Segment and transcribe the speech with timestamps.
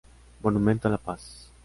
[0.41, 1.51] Monumento a la Paz.